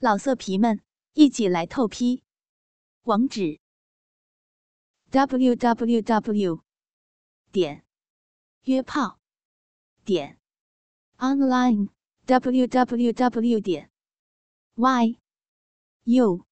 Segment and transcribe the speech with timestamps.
[0.00, 0.80] 老色皮们，
[1.14, 2.22] 一起来透批！
[3.02, 3.58] 网址
[5.10, 6.60] ：w w w
[7.50, 7.84] 点
[8.62, 9.18] 约炮
[10.04, 10.38] 点
[11.16, 11.88] online
[12.26, 13.90] w w w 点
[14.76, 15.18] y
[16.04, 16.46] u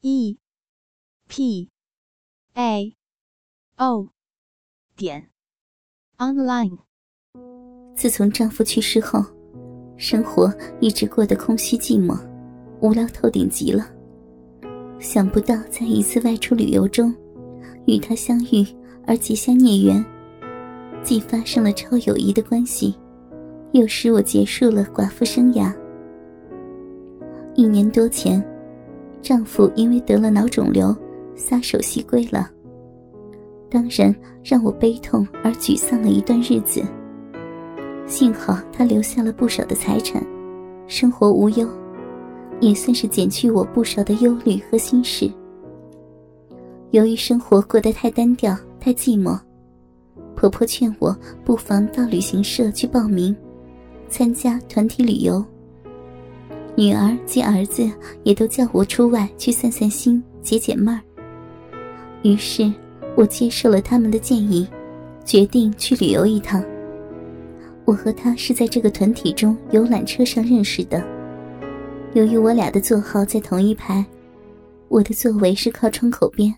[0.00, 0.38] e
[1.28, 1.70] p
[2.54, 2.96] a
[3.76, 4.08] o
[4.96, 5.30] 点
[6.16, 6.78] online。
[7.94, 9.20] 自从丈夫去世后，
[9.98, 10.50] 生活
[10.80, 12.31] 一直过得空虚寂寞。
[12.82, 13.86] 无聊透顶极了，
[14.98, 17.14] 想不到在一次外出旅游中，
[17.86, 18.66] 与他相遇
[19.06, 20.04] 而结下孽缘，
[21.00, 22.92] 既发生了超友谊的关系，
[23.70, 25.72] 又使我结束了寡妇生涯。
[27.54, 28.44] 一年多前，
[29.22, 30.92] 丈夫因为得了脑肿瘤，
[31.36, 32.50] 撒手西归了。
[33.70, 34.12] 当然
[34.42, 36.82] 让我悲痛而沮丧了一段日子。
[38.08, 40.20] 幸好他留下了不少的财产，
[40.88, 41.68] 生活无忧。
[42.62, 45.28] 也算是减去我不少的忧虑和心事。
[46.92, 49.36] 由于生活过得太单调、太寂寞，
[50.36, 53.34] 婆婆劝我不妨到旅行社去报名，
[54.08, 55.44] 参加团体旅游。
[56.76, 57.90] 女儿及儿子
[58.22, 61.00] 也都叫我出外去散散心、解解闷儿。
[62.22, 62.72] 于是，
[63.16, 64.68] 我接受了他们的建议，
[65.24, 66.64] 决定去旅游一趟。
[67.84, 71.04] 我和他是在这个团体中游览车上认识的。
[72.14, 74.04] 由于我俩的座号在同一排，
[74.88, 76.54] 我的座位是靠窗口边，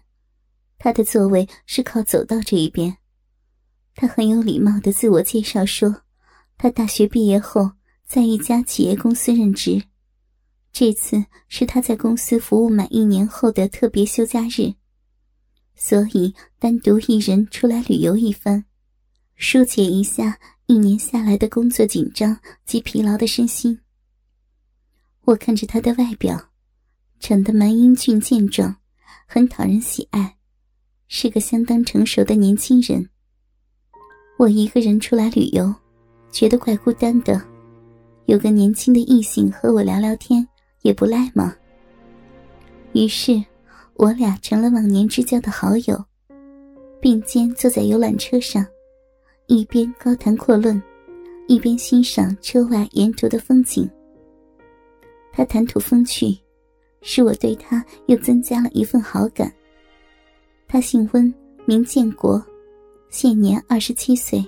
[0.79, 2.97] 他的座位是靠走道这一边。
[3.95, 6.03] 他很有礼貌的自我介绍说，
[6.59, 7.71] 他大学毕业后
[8.05, 9.85] 在一家企业公司任职，
[10.73, 14.75] 这次是他在公司服务满一年后的特别休假日，
[15.77, 18.65] 所以单独一人出来旅游一番，
[19.37, 23.79] 疏解一下一年下来的工作紧张及疲劳的身心。
[25.27, 26.39] 我看着他的外表，
[27.19, 28.77] 长得蛮英俊健壮，
[29.27, 30.37] 很讨人喜爱，
[31.09, 33.09] 是个相当成熟的年轻人。
[34.37, 35.75] 我一个人出来旅游，
[36.31, 37.43] 觉得怪孤单的，
[38.27, 40.47] 有个年轻的异性和我聊聊天，
[40.83, 41.57] 也不赖嘛。
[42.93, 43.43] 于是，
[43.95, 46.05] 我俩成了忘年之交的好友，
[47.01, 48.67] 并肩坐在游览车上，
[49.47, 50.81] 一边高谈阔论，
[51.49, 53.89] 一边欣赏车外沿途的风景。
[55.37, 56.39] 他谈吐风趣，
[57.03, 59.53] 使我对他又增加了一份好感。
[60.69, 61.33] 他姓温，
[61.67, 62.41] 名建国，
[63.11, 64.45] 现年二十七岁，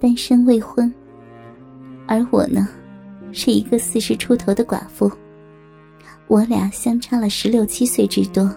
[0.00, 0.92] 单身未婚。
[2.06, 2.68] 而我呢，
[3.32, 5.10] 是一个四十出头的寡妇。
[6.28, 8.48] 我俩相差了十六七岁之多，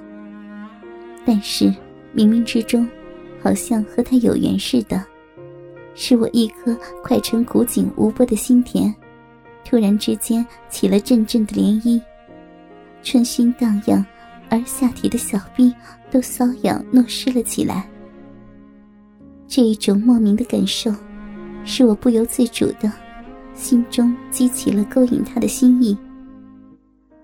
[1.25, 1.65] 但是
[2.15, 2.87] 冥冥之中，
[3.41, 5.03] 好像和他有缘似的，
[5.95, 8.93] 是我一颗快成古井无波的心田。
[9.65, 11.99] 突然之间起了阵阵的涟漪，
[13.03, 14.05] 春心荡漾，
[14.49, 15.73] 而下体的小臂
[16.11, 17.89] 都瘙痒糯湿了起来。
[19.47, 20.93] 这一种莫名的感受，
[21.65, 22.91] 使我不由自主的，
[23.55, 25.97] 心中激起了勾引他的心意。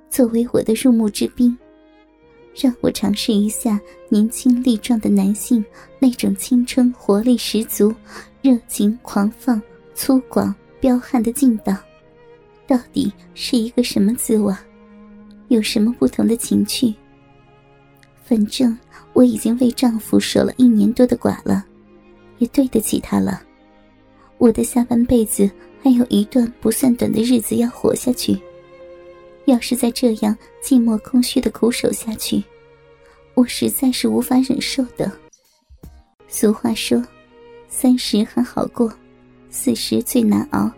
[0.10, 1.58] 作为我的入幕之宾，
[2.60, 3.80] 让我尝试一下
[4.10, 5.64] 年轻力壮的男性
[6.00, 7.94] 那种青春活力十足、
[8.42, 9.62] 热情狂放、
[9.94, 11.76] 粗犷彪悍的劲道。
[12.72, 14.56] 到底是一个什么滋味？
[15.50, 16.96] 有什么不同的情趣？
[18.24, 18.78] 反正
[19.12, 21.66] 我已经为丈夫守了一年多的寡了，
[22.38, 23.44] 也对得起他了。
[24.38, 25.52] 我的下半辈子
[25.84, 28.40] 还有一段不算短的日子要活下去，
[29.44, 30.34] 要是再这样
[30.64, 32.42] 寂寞空虚的苦守下去，
[33.34, 35.12] 我实在是无法忍受的。
[36.30, 37.06] 俗话说
[37.68, 38.90] ：“三十还好过，
[39.50, 40.72] 四十最难熬，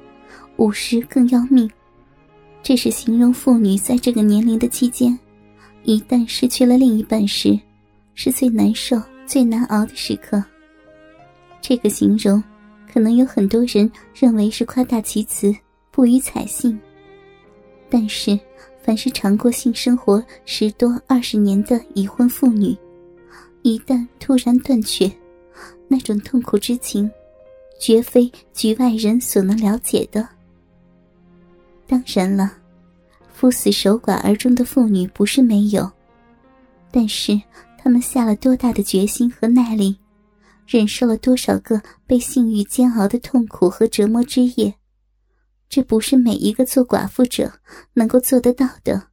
[0.58, 1.70] 五十更要命。”
[2.64, 5.20] 这是形容妇女在这个年龄的期间，
[5.84, 7.60] 一旦失去了另一半时，
[8.16, 10.42] 是最难受、最难熬的时刻。
[11.60, 12.42] 这个形容，
[12.92, 15.54] 可能有很多人认为是夸大其词、
[15.92, 16.80] 不予采信。
[17.90, 18.40] 但是，
[18.82, 22.74] 凡是尝过性生活十多、二十年的已婚妇女，
[23.62, 25.12] 一旦突然断绝，
[25.90, 27.12] 那种痛苦之情，
[27.78, 30.26] 绝非局外人所能了解的。
[31.94, 32.52] 当然了，
[33.32, 35.92] 夫死守寡而终的妇女不是没有，
[36.90, 37.40] 但是
[37.78, 39.96] 她们下了多大的决心和耐力，
[40.66, 44.74] 忍受了多少个被性欲煎熬的痛苦和折磨之夜，
[45.70, 47.60] 这不是每一个做寡妇者
[47.94, 49.10] 能够做得到的。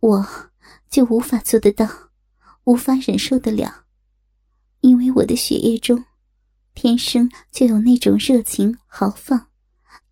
[0.00, 0.26] 我
[0.90, 1.88] 就无法做得到，
[2.64, 3.84] 无法忍受得了，
[4.80, 6.04] 因为我的血液中，
[6.74, 9.53] 天生就有那种热情豪放。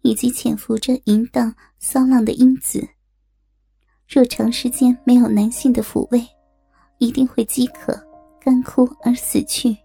[0.03, 2.87] 以及潜伏着淫荡骚浪的因子，
[4.09, 6.25] 若长时间没有男性的抚慰，
[6.99, 7.99] 一定会饥渴、
[8.41, 9.77] 干枯而死去。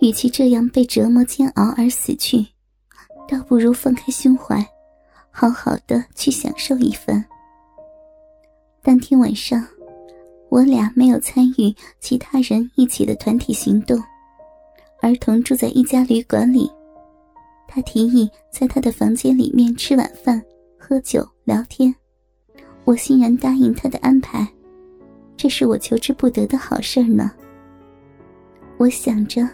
[0.00, 2.44] 与其这样被折磨煎熬而死去，
[3.28, 4.66] 倒不如放开胸怀，
[5.30, 7.24] 好好的去享受一番。
[8.82, 9.64] 当天晚上，
[10.48, 14.02] 我俩没有参与其他人一起的团体行动，
[15.00, 16.68] 而同住在一家旅馆里。
[17.74, 20.42] 他提议在他的房间里面吃晚饭、
[20.78, 21.94] 喝酒、聊天，
[22.84, 24.46] 我欣然答应他的安排。
[25.38, 27.32] 这是我求之不得的好事呢。
[28.76, 29.48] 我想着。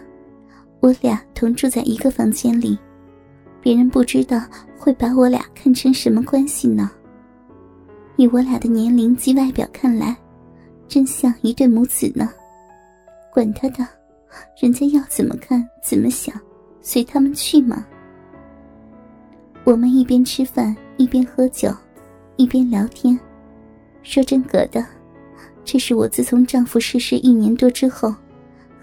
[0.81, 2.77] 我俩同住在一个房间里，
[3.61, 4.41] 别人不知道
[4.77, 6.91] 会把我俩看成什么关系呢？
[8.17, 10.15] 以我俩的年龄及外表看来，
[10.89, 12.29] 真像一对母子呢。
[13.31, 13.87] 管他的，
[14.61, 16.37] 人家要怎么看怎么想，
[16.81, 17.85] 随他们去嘛。
[19.69, 21.71] 我们一边吃饭一边喝酒，
[22.37, 23.17] 一边聊天。
[24.01, 24.83] 说真格的，
[25.63, 28.11] 这是我自从丈夫逝世一年多之后，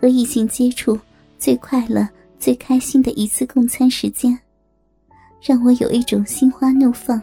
[0.00, 0.96] 和异性接触。
[1.38, 4.38] 最快乐、最开心的一次共餐时间，
[5.42, 7.20] 让我有一种心花怒放，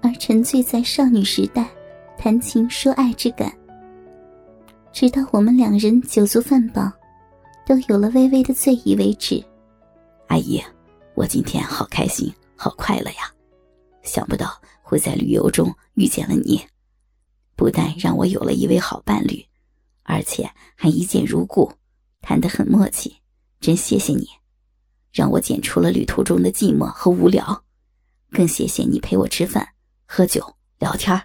[0.00, 1.68] 而沉醉在少女时代
[2.16, 3.52] 谈情说爱之感。
[4.90, 6.90] 直到我们两人酒足饭饱，
[7.66, 9.44] 都有了微微的醉意为止。
[10.28, 10.58] 阿姨，
[11.14, 13.32] 我今天好开心，好快乐呀！
[14.02, 16.64] 想不到会在旅游中遇见了你，
[17.54, 19.44] 不但让我有了一位好伴侣，
[20.04, 21.72] 而且还一见如故，
[22.20, 23.16] 谈得很默契。
[23.60, 24.28] 真谢谢你，
[25.12, 27.64] 让我减除了旅途中的寂寞和无聊，
[28.30, 29.68] 更谢谢你陪我吃饭、
[30.06, 31.20] 喝酒、聊天。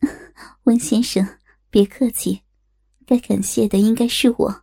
[0.64, 1.38] 温先生，
[1.70, 2.42] 别客气，
[3.06, 4.62] 该感谢的应该是我，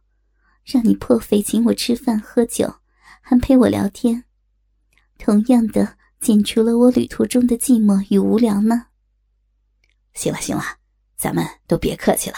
[0.65, 2.75] 让你破费请我吃饭喝酒，
[3.21, 4.25] 还陪我聊天，
[5.17, 8.85] 同样的减除了我旅途中的寂寞与无聊呢。
[10.13, 10.63] 行了行了，
[11.17, 12.37] 咱们都别客气了，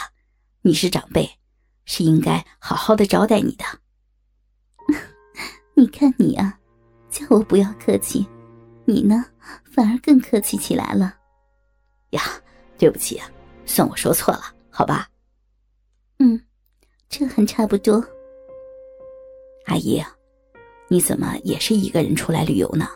[0.63, 1.29] 你是长辈，
[1.85, 3.63] 是应该好好的招待你的。
[5.77, 6.59] 你看你啊，
[7.11, 8.25] 叫我不要客气，
[8.85, 9.23] 你呢
[9.63, 11.15] 反而更客气起来了。
[12.09, 12.23] 呀，
[12.79, 13.29] 对不起啊，
[13.67, 14.41] 算我说错了，
[14.71, 15.07] 好吧。
[16.17, 16.43] 嗯，
[17.07, 18.03] 这还差不多。
[19.65, 20.03] 阿姨，
[20.87, 22.89] 你怎么也是一个人出来旅游呢？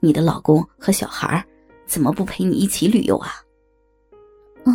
[0.00, 1.44] 你的老公和小孩
[1.86, 3.30] 怎么不陪你一起旅游啊？
[4.64, 4.72] 哦，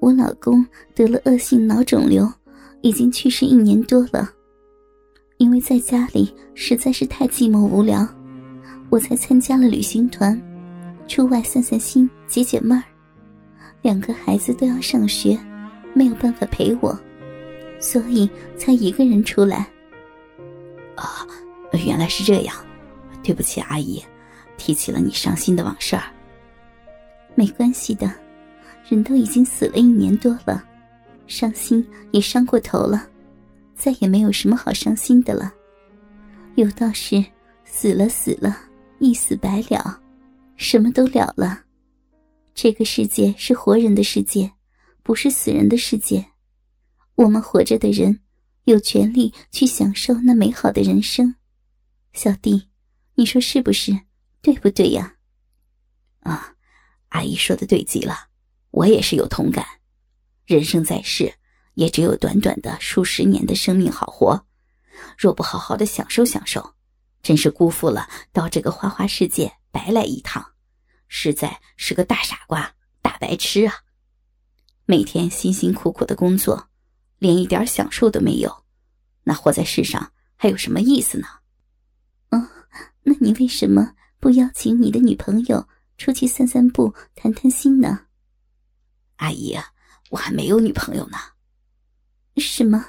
[0.00, 0.64] 我老公
[0.94, 2.32] 得了恶性脑肿瘤，
[2.80, 4.30] 已经去世一年多了。
[5.38, 8.06] 因为在家里实在是太寂寞无聊，
[8.90, 10.40] 我才参加了旅行团，
[11.08, 12.84] 出外散散心、解解闷儿。
[13.80, 15.36] 两个孩子都要上学，
[15.94, 16.96] 没有办法陪我，
[17.80, 19.68] 所以才一个人出来。
[20.94, 21.26] 啊，
[21.84, 22.54] 原来是这样，
[23.22, 24.00] 对不起，阿姨，
[24.56, 26.04] 提起了你伤心的往事儿。
[27.34, 28.12] 没关系的，
[28.88, 30.62] 人都已经死了一年多了，
[31.26, 33.08] 伤心也伤过头了。
[33.74, 35.52] 再也没有什么好伤心的了，
[36.54, 37.24] 有道是
[37.64, 38.56] 死了死了，
[39.00, 40.00] 一死百了，
[40.56, 41.64] 什么都了了。
[42.54, 44.52] 这个世界是活人的世界，
[45.02, 46.24] 不是死人的世界。
[47.16, 48.20] 我们活着的人，
[48.66, 51.34] 有权利去享受那美好的人生。
[52.12, 52.68] 小弟，
[53.14, 53.98] 你说是不是？
[54.42, 55.16] 对不对呀？
[56.20, 56.54] 啊，
[57.08, 58.28] 阿姨说的对极了，
[58.70, 59.64] 我也是有同感。
[60.44, 61.34] 人生在世。
[61.74, 64.44] 也只有短短的数十年的生命好活，
[65.16, 66.74] 若不好好的享受享受，
[67.22, 70.52] 真是辜负了到这个花花世界白来一趟，
[71.08, 73.74] 实在是个大傻瓜、大白痴啊！
[74.84, 76.68] 每天辛辛苦苦的工作，
[77.18, 78.66] 连一点享受都没有，
[79.24, 81.26] 那活在世上还有什么意思呢？
[82.32, 82.50] 哦，
[83.04, 85.66] 那你为什么不邀请你的女朋友
[85.98, 88.06] 出去散散步、谈谈心呢？
[89.16, 89.58] 阿姨，
[90.10, 91.18] 我还没有女朋友呢。
[92.36, 92.86] 什么？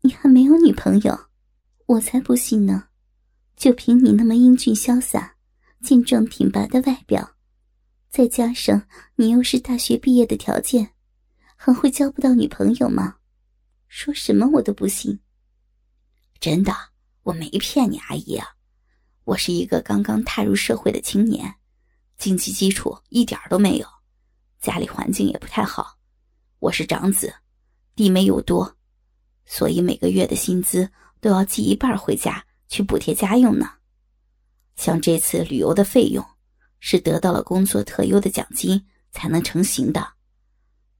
[0.00, 1.26] 你还没有女朋友？
[1.84, 2.88] 我才不信呢！
[3.54, 5.36] 就凭你那么英俊潇洒、
[5.82, 7.36] 健壮挺拔的外表，
[8.08, 10.94] 再加上你又是大学毕业的条件，
[11.54, 13.16] 还会交不到女朋友吗？
[13.88, 15.20] 说什么我都不信。
[16.40, 16.72] 真的，
[17.24, 18.56] 我没骗你，阿姨啊！
[19.24, 21.54] 我是一个刚刚踏入社会的青年，
[22.18, 23.86] 经济基础一点都没有，
[24.60, 25.96] 家里环境也不太好，
[26.58, 27.32] 我是长子。
[27.94, 28.76] 弟妹又多，
[29.44, 33.70] 所以每个月的薪资都要寄一半回家去补贴家用呢。
[34.74, 36.24] 像这次旅游的费用，
[36.80, 40.04] 是得到了工作特优的奖金才能成型的。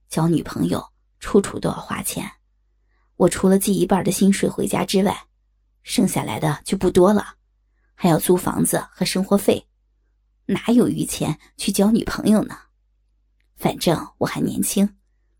[0.07, 0.81] 交女朋友
[1.19, 2.31] 处处都要花钱，
[3.17, 5.27] 我除了寄一半的薪水回家之外，
[5.81, 7.35] 剩下来的就不多了，
[7.95, 9.65] 还要租房子和生活费，
[10.45, 12.55] 哪有余钱去交女朋友呢？
[13.55, 14.89] 反正我还年轻，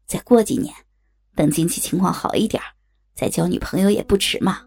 [0.05, 0.73] 再过几年，
[1.35, 2.61] 等经济情况好一点，
[3.15, 4.61] 再交女朋友也不迟嘛。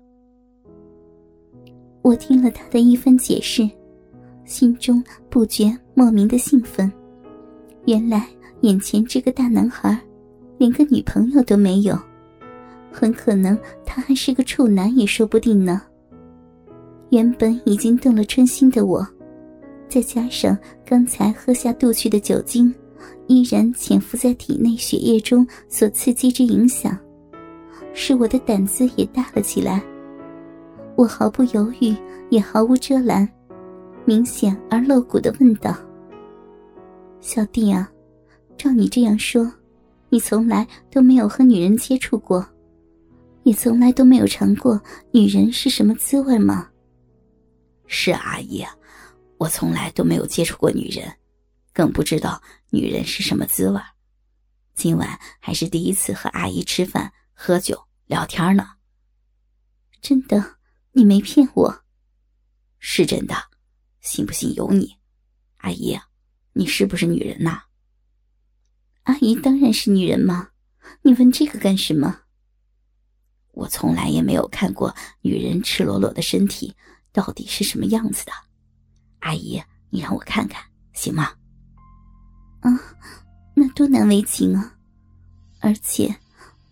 [2.03, 3.69] 我听了他的一番解释，
[4.45, 6.93] 心中不觉莫名的兴奋。
[7.87, 8.29] 原来
[8.61, 9.99] 眼前这个大男孩，
[10.59, 11.99] 连个女朋友都没有，
[12.93, 15.83] 很可能他还是个处男也说不定呢。
[17.11, 19.07] 原本已经动了春心的我，
[19.89, 22.75] 再加上刚才喝下肚去的酒精，
[23.29, 26.99] 依然潜伏在体内血液中所刺激之影响，
[27.95, 29.83] 使我的胆子也大了起来。
[30.97, 31.95] 我毫不犹豫，
[32.31, 33.29] 也毫无遮拦，
[34.05, 35.77] 明显而露骨的问道
[37.21, 37.89] ：“小弟啊，
[38.57, 39.53] 照你这样说，
[40.09, 42.45] 你从来都没有和女人接触过，
[43.45, 44.81] 也从来都没有尝过
[45.13, 46.69] 女人是什么滋味吗
[47.87, 48.67] ？”“是，阿姨，
[49.39, 51.17] 我从来都没有接触过女人，
[51.73, 53.81] 更不知道女人是什么滋味。
[54.75, 58.75] 今晚还是第一次和阿姨吃饭、喝酒、聊天呢。
[60.01, 60.57] ”“真的。”
[60.97, 61.85] 你没骗我，
[62.79, 63.35] 是真的，
[64.01, 64.97] 信不信由你。
[65.59, 66.01] 阿姨，
[66.55, 67.65] 你是不是女人呐？
[69.03, 70.53] 阿姨当然是女人嘛，
[71.03, 72.23] 你问这个干什么？
[73.53, 76.75] 我从来也没有看过女人赤裸裸的身体
[77.17, 78.33] 到底是什么样子的。
[79.21, 79.59] 阿姨，
[79.89, 81.33] 你让我看看行吗？
[82.61, 82.79] 啊，
[83.55, 84.77] 那多难为情啊！
[85.61, 86.15] 而且，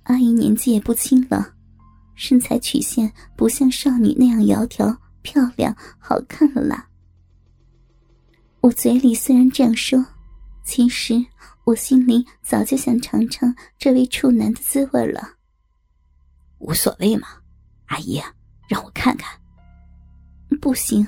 [0.02, 1.54] 阿姨年纪也不轻了。
[2.14, 6.86] 身材曲线不像少女那样窈窕、漂亮、好看了啦。
[8.60, 10.04] 我嘴里虽然这样说，
[10.62, 11.24] 其实
[11.64, 15.36] 我心里早就想尝尝这位处男的滋味了。
[16.58, 17.28] 无所谓嘛，
[17.86, 18.20] 阿姨，
[18.68, 19.40] 让我看看。
[20.64, 21.06] 不行，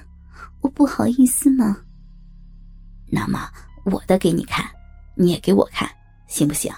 [0.61, 1.79] 我不好意思嘛。
[3.07, 3.51] 那么
[3.87, 4.63] 我的给你看，
[5.15, 5.89] 你也给我看，
[6.27, 6.71] 行不行？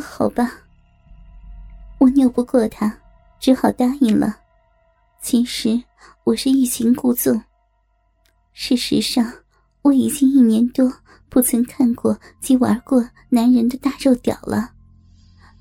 [0.00, 0.48] 好吧。
[1.98, 2.96] 我拗不过他，
[3.40, 4.36] 只好答应了。
[5.20, 5.82] 其实
[6.22, 7.42] 我是欲擒故纵。
[8.52, 9.28] 事实上，
[9.82, 10.88] 我已经一年多
[11.28, 14.70] 不曾看过及玩过男人的大肉屌了，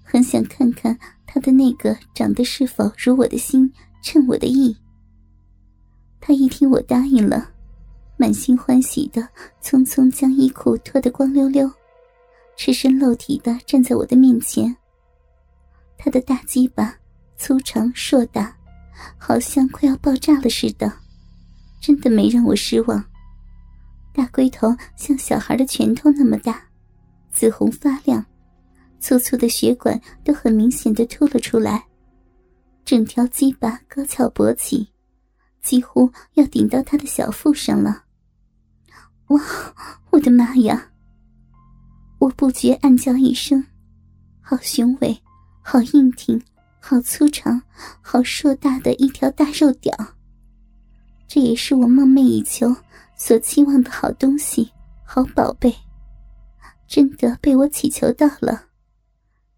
[0.03, 0.95] 很想看看
[1.25, 3.73] 他的那个长得是否如我的心，
[4.03, 4.77] 称我的意。
[6.25, 7.51] 他一听我答应了，
[8.15, 9.27] 满心欢喜的
[9.61, 11.69] 匆匆将衣裤脱得光溜溜，
[12.55, 14.73] 赤身露体的站在我的面前。
[15.97, 16.95] 他的大鸡巴
[17.35, 18.55] 粗长硕大，
[19.17, 20.89] 好像快要爆炸了似的，
[21.81, 23.03] 真的没让我失望。
[24.13, 26.63] 大龟头像小孩的拳头那么大，
[27.33, 28.25] 紫红发亮，
[28.97, 31.83] 粗粗的血管都很明显的凸了出来，
[32.85, 34.87] 整条鸡巴高翘勃起，
[35.63, 38.03] 几乎要顶到他的小腹上了。
[39.27, 39.41] 哇，
[40.11, 40.91] 我的妈呀！
[42.19, 43.65] 我不觉暗叫一声，
[44.41, 45.19] 好雄伟！
[45.65, 46.41] 好硬挺，
[46.81, 47.61] 好粗长，
[48.01, 49.95] 好硕大的一条大肉屌，
[51.25, 52.75] 这也是我梦寐以求、
[53.15, 54.69] 所期望的好东西、
[55.05, 55.73] 好宝贝，
[56.85, 58.65] 真的被我祈求到了，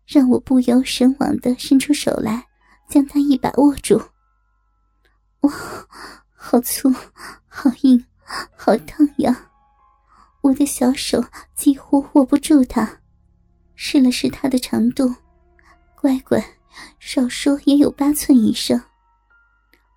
[0.06, 2.46] 让我不由神往的伸出手来，
[2.88, 4.00] 将它一把握住。
[5.46, 5.54] 哇，
[6.34, 6.92] 好粗，
[7.48, 8.04] 好硬，
[8.56, 9.52] 好烫呀！
[10.42, 11.24] 我的小手
[11.56, 13.00] 几乎握不住它，
[13.75, 15.14] 试了试它的长度。
[15.96, 16.44] 乖乖，
[17.00, 18.82] 少说也有八寸以上。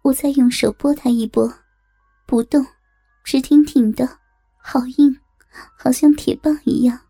[0.02, 1.50] 我再用手拨它一拨，
[2.26, 2.67] 不动，
[3.25, 4.19] 直挺挺的，
[4.59, 5.19] 好硬，
[5.78, 7.00] 好像铁棒一样。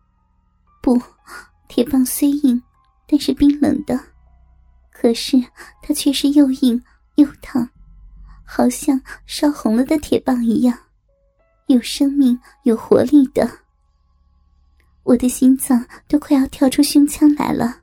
[0.81, 1.01] 不，
[1.67, 2.61] 铁棒虽硬，
[3.05, 3.99] 但是冰冷的。
[4.93, 5.37] 可是
[5.81, 6.81] 它却是又硬
[7.15, 7.69] 又烫，
[8.51, 10.75] 好像烧红了的铁棒一样，
[11.67, 13.47] 有生命、有活力的。
[15.03, 17.81] 我的心脏都快要跳出胸腔来了。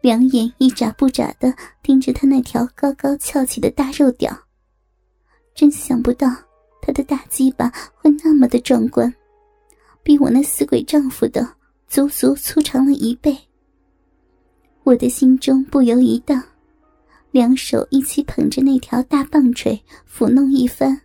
[0.00, 4.32] 两眼一眨不眨的盯着他那条高高翘起的大肉屌，
[5.52, 6.28] 真想不到
[6.80, 9.12] 他的大鸡巴会那么的壮观，
[10.04, 11.44] 比我那死鬼丈夫的
[11.88, 13.36] 足足粗长了一倍。
[14.84, 16.40] 我的心中不由一荡，
[17.36, 21.02] 两手一起捧着那条大棒槌抚弄一番。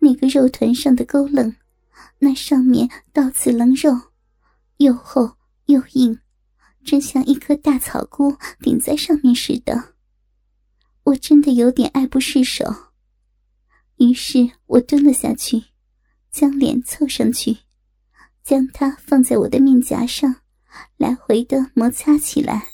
[0.00, 1.54] 那个肉团上的勾棱，
[2.18, 3.96] 那上面倒刺棱肉，
[4.78, 6.18] 又厚又硬。
[6.84, 9.94] 真像一颗大草菇顶在上面似的，
[11.04, 12.64] 我真的有点爱不释手。
[13.98, 15.62] 于是我蹲了下去，
[16.32, 17.58] 将脸凑上去，
[18.42, 20.34] 将它放在我的面颊上，
[20.96, 22.73] 来回的摩擦起来。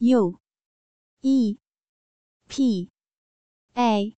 [0.00, 0.38] u
[1.22, 1.58] e.
[2.48, 2.90] P.
[3.76, 4.16] A.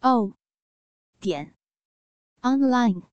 [0.00, 0.34] O.
[1.20, 1.54] 点。
[2.42, 3.11] Online。